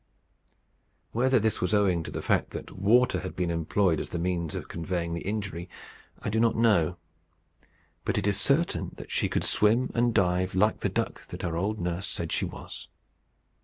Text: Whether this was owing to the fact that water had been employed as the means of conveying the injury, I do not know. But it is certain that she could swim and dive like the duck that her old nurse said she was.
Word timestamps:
Whether 1.11 1.37
this 1.37 1.61
was 1.61 1.75
owing 1.75 2.01
to 2.01 2.09
the 2.09 2.23
fact 2.23 2.49
that 2.49 2.71
water 2.75 3.19
had 3.19 3.35
been 3.35 3.51
employed 3.51 3.99
as 3.99 4.09
the 4.09 4.17
means 4.17 4.55
of 4.55 4.67
conveying 4.67 5.13
the 5.13 5.21
injury, 5.21 5.69
I 6.23 6.29
do 6.31 6.39
not 6.39 6.55
know. 6.55 6.97
But 8.03 8.17
it 8.17 8.25
is 8.25 8.39
certain 8.41 8.95
that 8.95 9.11
she 9.11 9.29
could 9.29 9.43
swim 9.43 9.91
and 9.93 10.11
dive 10.11 10.55
like 10.55 10.79
the 10.79 10.89
duck 10.89 11.27
that 11.27 11.43
her 11.43 11.55
old 11.55 11.79
nurse 11.79 12.07
said 12.07 12.31
she 12.31 12.45
was. 12.45 12.87